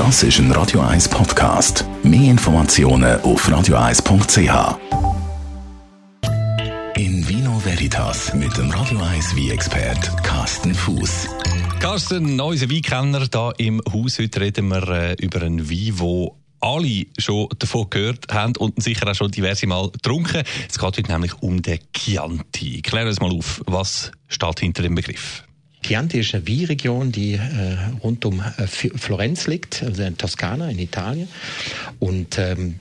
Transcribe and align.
Das 0.00 0.22
ist 0.22 0.38
ein 0.38 0.50
Radio 0.52 0.80
1 0.80 1.10
Podcast. 1.10 1.84
Mehr 2.02 2.30
Informationen 2.30 3.20
auf 3.20 3.46
radio1.ch. 3.46 4.78
In 6.96 7.28
Vino 7.28 7.62
Veritas 7.62 8.32
mit 8.32 8.56
dem 8.56 8.70
Radio 8.70 8.98
1 8.98 9.36
wie 9.36 9.50
expert 9.50 10.10
Carsten 10.22 10.74
Fuß. 10.74 11.28
Carsten, 11.80 12.40
unser 12.40 12.70
Weinkenner 12.70 13.26
hier 13.30 13.52
im 13.58 13.82
Haus. 13.92 14.18
Heute 14.18 14.40
reden 14.40 14.68
wir 14.68 14.88
äh, 14.88 15.16
über 15.22 15.42
einen 15.42 15.68
Wein, 15.68 15.92
wo 15.98 16.34
alle 16.60 17.04
schon 17.18 17.50
davon 17.58 17.90
gehört 17.90 18.32
haben 18.32 18.56
und 18.56 18.82
sicher 18.82 19.06
auch 19.06 19.14
schon 19.14 19.30
diverse 19.30 19.66
Mal 19.66 19.90
getrunken. 19.90 20.44
Es 20.66 20.78
geht 20.78 20.96
heute 20.96 21.12
nämlich 21.12 21.34
um 21.42 21.60
den 21.60 21.78
Chianti. 21.94 22.80
Klär 22.80 23.06
uns 23.06 23.20
mal 23.20 23.32
auf, 23.32 23.60
was 23.66 24.12
steht 24.28 24.60
hinter 24.60 24.82
dem 24.82 24.94
Begriff? 24.94 25.44
Chianti 25.82 26.20
ist 26.20 26.34
eine 26.34 26.46
Weinregion, 26.46 27.10
die 27.12 27.34
äh, 27.34 27.76
rund 28.02 28.24
um 28.24 28.40
äh, 28.40 28.66
Florenz 28.66 29.46
liegt, 29.46 29.82
also 29.82 30.02
in 30.02 30.16
Toskana 30.16 30.70
in 30.70 30.78
Italien. 30.78 31.28
Und 31.98 32.38
ähm, 32.38 32.80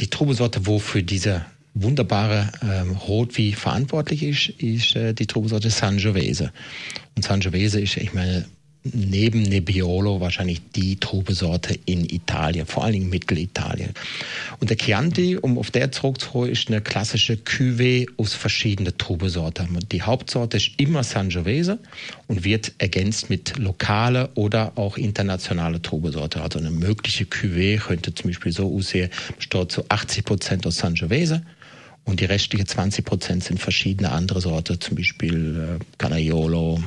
die 0.00 0.08
Trubesorte, 0.08 0.66
wo 0.66 0.78
für 0.78 1.02
diese 1.02 1.44
wunderbare 1.74 2.50
ähm, 2.62 2.96
Rotwein 2.96 3.54
verantwortlich 3.54 4.22
ist, 4.22 4.48
ist 4.60 4.96
äh, 4.96 5.14
die 5.14 5.26
Trubesorte 5.26 5.70
Sangiovese. 5.70 6.52
Und 7.16 7.24
Sangiovese 7.24 7.80
ist, 7.80 7.96
ich 7.96 8.12
meine, 8.12 8.46
neben 8.84 9.42
Nebbiolo 9.42 10.20
wahrscheinlich 10.20 10.60
die 10.74 10.96
Trubesorte 10.96 11.78
in 11.86 12.04
Italien, 12.04 12.66
vor 12.66 12.84
allen 12.84 12.94
Dingen 12.94 13.10
Mittelitalien. 13.10 13.90
Und 14.58 14.70
der 14.70 14.76
Chianti, 14.76 15.36
um 15.36 15.58
auf 15.58 15.70
der 15.70 15.92
zurückzuholen, 15.92 16.52
ist 16.52 16.68
eine 16.68 16.80
klassische 16.80 17.34
Cuvée 17.34 18.08
aus 18.16 18.34
verschiedenen 18.34 18.96
Trubesorten. 18.98 19.78
Die 19.92 20.02
Hauptsorte 20.02 20.56
ist 20.56 20.72
immer 20.78 21.04
Sangiovese 21.04 21.78
und 22.26 22.44
wird 22.44 22.72
ergänzt 22.78 23.30
mit 23.30 23.56
lokale 23.58 24.30
oder 24.34 24.72
auch 24.76 24.96
internationale 24.96 25.80
Trubesorte. 25.80 26.42
Also 26.42 26.58
eine 26.58 26.70
mögliche 26.70 27.24
Cuvée 27.24 27.78
könnte 27.78 28.14
zum 28.14 28.30
Beispiel 28.30 28.52
so 28.52 28.74
aussehen, 28.74 29.10
besteht 29.36 29.70
zu 29.70 29.84
80 29.88 30.24
Prozent 30.24 30.66
aus 30.66 30.76
Sangiovese 30.76 31.42
und 32.04 32.20
die 32.20 32.24
restlichen 32.24 32.66
20 32.66 33.04
Prozent 33.04 33.44
sind 33.44 33.60
verschiedene 33.60 34.10
andere 34.10 34.40
Sorten, 34.40 34.80
zum 34.80 34.96
Beispiel 34.96 35.78
äh, 35.80 35.84
Canaiolo, 35.98 36.82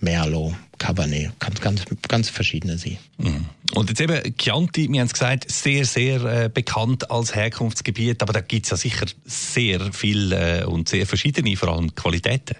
Merlot, 0.00 0.54
Cabernet, 0.78 1.32
ganz, 1.40 1.60
ganz, 1.60 1.84
ganz 2.08 2.28
verschiedene 2.28 2.78
See. 2.78 2.98
Mhm. 3.18 3.46
Und 3.74 3.88
jetzt 3.88 4.00
eben 4.00 4.36
Chianti, 4.36 4.88
wir 4.90 5.00
haben 5.00 5.06
es 5.06 5.12
gesagt, 5.12 5.50
sehr, 5.50 5.84
sehr 5.84 6.22
äh, 6.24 6.50
bekannt 6.52 7.10
als 7.10 7.34
Herkunftsgebiet, 7.34 8.22
aber 8.22 8.32
da 8.32 8.40
gibt 8.40 8.66
es 8.66 8.70
ja 8.70 8.76
sicher 8.76 9.06
sehr 9.24 9.92
viel 9.92 10.32
äh, 10.32 10.64
und 10.64 10.88
sehr 10.88 11.06
verschiedene, 11.06 11.56
vor 11.56 11.70
allem 11.70 11.94
Qualitäten. 11.94 12.56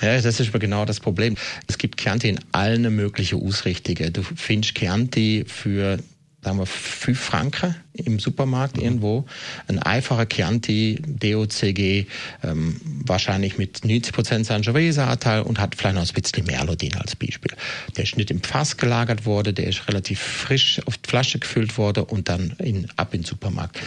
Ja, 0.00 0.20
das 0.20 0.40
ist 0.40 0.52
genau 0.52 0.84
das 0.84 1.00
Problem. 1.00 1.36
Es 1.66 1.76
gibt 1.76 2.00
Chianti 2.00 2.28
in 2.28 2.40
allen 2.52 2.94
möglichen 2.94 3.42
Ausrichtungen. 3.42 4.12
Du 4.12 4.22
findest 4.22 4.76
Chianti 4.76 5.44
für 5.46 5.98
sagen 6.42 6.58
wir, 6.58 6.66
5 6.66 7.18
Franken 7.18 7.74
im 7.92 8.18
Supermarkt 8.18 8.76
mhm. 8.76 8.82
irgendwo. 8.82 9.26
Ein 9.68 9.78
einfacher 9.78 10.26
Chianti 10.26 11.00
DOCG, 11.06 12.06
ähm, 12.42 12.80
wahrscheinlich 13.04 13.58
mit 13.58 13.80
90% 13.80 14.44
Sangiovese-Anteil 14.44 15.42
und 15.42 15.58
hat 15.58 15.74
vielleicht 15.74 15.96
noch 15.96 16.06
ein 16.06 16.22
bisschen 16.22 16.46
Merlodin 16.46 16.96
als 16.96 17.16
Beispiel. 17.16 17.52
Der 17.96 18.04
ist 18.04 18.16
nicht 18.16 18.30
im 18.30 18.42
Fass 18.42 18.76
gelagert 18.76 19.26
worden, 19.26 19.54
der 19.54 19.66
ist 19.66 19.86
relativ 19.88 20.20
frisch 20.20 20.80
auf 20.86 20.96
die 20.96 21.08
Flasche 21.08 21.38
gefüllt 21.38 21.76
worden 21.76 22.04
und 22.04 22.28
dann 22.28 22.54
in, 22.58 22.88
ab 22.96 23.12
in 23.14 23.20
den 23.20 23.26
Supermarkt. 23.26 23.78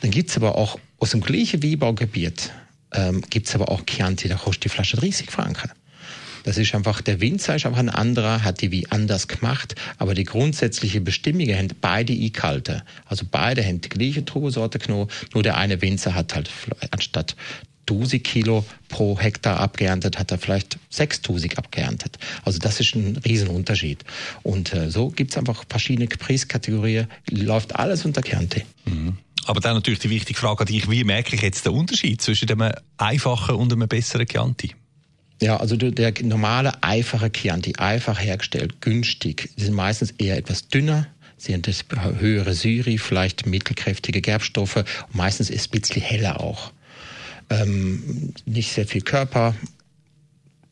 Dann 0.00 0.10
gibt's 0.10 0.36
aber 0.36 0.56
auch 0.56 0.78
aus 0.98 1.10
dem 1.10 1.20
gleichen 1.20 1.62
Weinbaugebiet 1.62 2.52
ähm, 2.92 3.22
gibt's 3.28 3.54
aber 3.54 3.70
auch 3.70 3.84
Chianti, 3.84 4.28
da 4.28 4.36
kostet 4.36 4.64
die 4.64 4.68
Flasche 4.68 4.96
30 4.96 5.30
Franken. 5.30 5.70
Das 6.46 6.58
ist 6.58 6.76
einfach, 6.76 7.02
der 7.02 7.20
Winzer 7.20 7.56
ist 7.56 7.66
einfach 7.66 7.80
ein 7.80 7.88
anderer, 7.88 8.44
hat 8.44 8.60
die 8.60 8.70
wie 8.70 8.86
anders 8.86 9.26
gemacht, 9.26 9.74
aber 9.98 10.14
die 10.14 10.22
grundsätzliche 10.22 11.00
Bestimmung 11.00 11.48
haben 11.48 11.68
beide 11.80 12.12
eingehalten. 12.12 12.82
Also 13.04 13.24
beide 13.28 13.64
haben 13.64 13.80
die 13.80 13.88
gleiche 13.88 14.24
Trubesorte 14.24 14.78
genommen, 14.78 15.10
nur 15.34 15.42
der 15.42 15.56
eine 15.56 15.82
Winzer 15.82 16.14
hat 16.14 16.36
halt 16.36 16.48
anstatt 16.92 17.34
1000 17.90 18.22
Kilo 18.22 18.64
pro 18.88 19.18
Hektar 19.18 19.58
abgeerntet, 19.58 20.20
hat 20.20 20.30
er 20.30 20.38
vielleicht 20.38 20.78
6000 20.90 21.58
abgeerntet. 21.58 22.16
Also 22.44 22.60
das 22.60 22.78
ist 22.78 22.94
ein 22.94 23.16
Riesenunterschied. 23.16 24.04
Und 24.44 24.72
äh, 24.72 24.88
so 24.88 25.08
gibt's 25.08 25.36
einfach 25.36 25.64
verschiedene 25.68 26.06
Preiskategorien, 26.06 27.08
läuft 27.28 27.74
alles 27.74 28.04
unter 28.04 28.22
Kernte. 28.22 28.62
Mhm. 28.84 29.18
Aber 29.46 29.58
dann 29.58 29.74
natürlich 29.74 29.98
die 29.98 30.10
wichtige 30.10 30.38
Frage 30.38 30.60
an 30.60 30.66
dich, 30.66 30.88
wie 30.88 31.02
merke 31.02 31.34
ich 31.34 31.42
jetzt 31.42 31.66
den 31.66 31.72
Unterschied 31.72 32.22
zwischen 32.22 32.48
einem 32.50 32.72
einfachen 32.98 33.56
und 33.56 33.72
einem 33.72 33.88
besseren 33.88 34.28
Chianti? 34.28 34.76
Ja, 35.40 35.58
also 35.58 35.76
der 35.76 36.14
normale, 36.22 36.82
einfache 36.82 37.30
Chianti, 37.30 37.74
einfach 37.76 38.18
hergestellt, 38.20 38.80
günstig, 38.80 39.50
die 39.58 39.64
sind 39.64 39.74
meistens 39.74 40.12
eher 40.12 40.38
etwas 40.38 40.68
dünner, 40.68 41.06
Sie 41.36 41.52
haben 41.52 41.62
das 41.62 41.84
höhere 42.18 42.54
Syri, 42.54 42.98
vielleicht 42.98 43.46
mittelkräftige 43.46 44.22
Gerbstoffe. 44.22 44.84
Meistens 45.12 45.50
ist 45.50 45.60
es 45.60 45.68
ein 45.68 45.80
bisschen 45.80 46.02
heller 46.02 46.40
auch. 46.40 46.72
Ähm, 47.50 48.32
nicht 48.46 48.72
sehr 48.72 48.86
viel 48.86 49.02
Körper, 49.02 49.54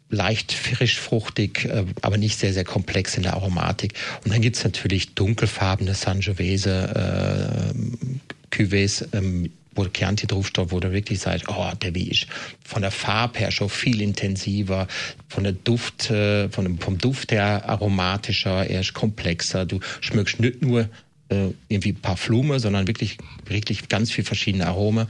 leicht 0.08 0.52
frisch 0.52 0.98
fruchtig, 0.98 1.66
äh, 1.66 1.84
aber 2.00 2.16
nicht 2.16 2.38
sehr, 2.38 2.52
sehr 2.52 2.64
komplex 2.64 3.16
in 3.16 3.24
der 3.24 3.34
Aromatik. 3.34 3.94
Und 4.24 4.32
dann 4.32 4.40
gibt's 4.40 4.64
natürlich 4.64 5.14
dunkelfarbene 5.14 5.94
Sangiovese 5.94 7.74
äh, 7.74 8.56
Cuvées, 8.56 9.06
ähm, 9.12 9.52
wo 9.74 9.84
Chianti 9.84 10.26
draufsteht, 10.26 10.70
wo 10.70 10.80
du 10.80 10.92
wirklich 10.92 11.20
sagst, 11.20 11.48
oh, 11.48 11.70
der 11.82 11.94
wie 11.94 12.10
ist 12.10 12.26
von 12.64 12.82
der 12.82 12.90
Farbe 12.90 13.38
her 13.40 13.50
schon 13.50 13.68
viel 13.68 14.00
intensiver, 14.00 14.86
von 15.28 15.44
der 15.44 15.52
Duft, 15.52 16.10
äh, 16.10 16.48
von 16.48 16.78
vom 16.78 16.98
Duft 16.98 17.32
her 17.32 17.68
aromatischer, 17.68 18.68
er 18.68 18.80
ist 18.80 18.94
komplexer. 18.94 19.66
Du 19.66 19.80
schmückst 20.00 20.40
nicht 20.40 20.62
nur 20.62 20.88
äh, 21.28 21.48
irgendwie 21.68 21.92
ein 21.92 22.00
paar 22.00 22.16
Flume, 22.16 22.60
sondern 22.60 22.86
wirklich, 22.86 23.18
wirklich 23.46 23.88
ganz 23.88 24.10
viel 24.10 24.24
verschiedene 24.24 24.66
Aromen. 24.66 25.06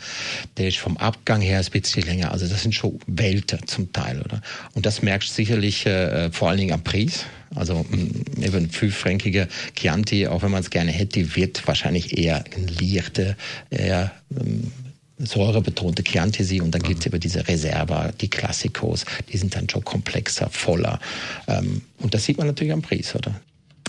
Der 0.56 0.68
ist 0.68 0.78
vom 0.78 0.96
Abgang 0.96 1.40
her 1.40 1.58
ein 1.58 1.70
bisschen 1.70 2.02
länger. 2.04 2.32
Also 2.32 2.46
das 2.46 2.62
sind 2.62 2.74
schon 2.74 3.00
Welten 3.06 3.66
zum 3.66 3.92
Teil, 3.92 4.20
oder? 4.20 4.40
Und 4.74 4.86
das 4.86 5.02
merkst 5.02 5.30
du 5.30 5.34
sicherlich 5.34 5.86
äh, 5.86 6.30
vor 6.30 6.48
allen 6.48 6.58
Dingen 6.58 6.72
am 6.72 6.84
Preis. 6.84 7.26
Also 7.54 7.84
mm, 7.84 8.42
eben 8.42 8.70
fünffränkige 8.70 9.48
Chianti, 9.76 10.26
auch 10.26 10.42
wenn 10.42 10.50
man 10.50 10.60
es 10.60 10.70
gerne 10.70 10.92
hätte, 10.92 11.36
wird 11.36 11.66
wahrscheinlich 11.66 12.16
eher 12.16 12.44
ein 12.56 12.68
leichter, 12.68 13.36
eher 13.70 14.12
ähm, 14.38 14.72
säurebetonte 15.18 16.02
Chianti 16.02 16.60
und 16.60 16.72
dann 16.72 16.82
mhm. 16.82 16.86
gibt 16.86 17.00
es 17.00 17.06
eben 17.06 17.20
diese 17.20 17.46
Reserva, 17.46 18.12
die 18.20 18.28
Klassikos, 18.28 19.04
die 19.32 19.36
sind 19.36 19.54
dann 19.54 19.68
schon 19.68 19.84
komplexer, 19.84 20.48
voller. 20.50 21.00
Ähm, 21.46 21.82
und 21.98 22.14
das 22.14 22.24
sieht 22.24 22.38
man 22.38 22.46
natürlich 22.46 22.72
am 22.72 22.82
Preis, 22.82 23.14
oder? 23.14 23.40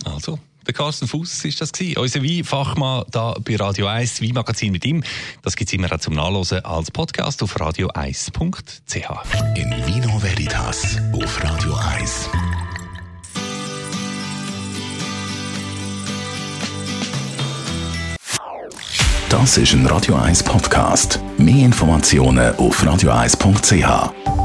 Also, 0.03 0.40
der 0.66 0.74
Carsten 0.74 1.08
Fuß 1.08 1.46
ist 1.46 1.62
das 1.62 1.72
gewesen. 1.72 1.98
Unser 1.98 2.24
Weinfachmann 2.24 3.06
da 3.12 3.36
bei 3.44 3.56
Radio 3.56 3.88
1, 3.88 4.22
Weinmagazin 4.22 4.72
mit 4.72 4.86
ihm. 4.86 5.03
Das 5.42 5.56
gibt 5.56 5.70
es 5.70 5.74
immer 5.74 5.92
auch 5.92 6.00
zum 6.00 6.16
Nachlesen 6.16 6.64
als 6.66 6.92
Podcast 6.92 7.44
auf 7.44 7.56
radio1.ch. 7.56 8.96
In 9.56 9.72
Vino 9.86 10.22
Veritas 10.22 10.98
auf 11.14 11.44
Radio 11.44 11.76
1. 11.76 12.30
Das 19.30 19.58
ist 19.58 19.74
ein 19.74 19.86
Radio 19.88 20.16
1 20.16 20.44
Podcast. 20.44 21.20
Mehr 21.38 21.66
Informationen 21.66 22.56
auf 22.56 22.82
radio1.ch. 22.82 24.45